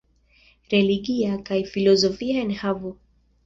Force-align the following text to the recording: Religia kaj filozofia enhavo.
Religia 0.75 1.37
kaj 1.51 1.61
filozofia 1.77 2.43
enhavo. 2.49 2.97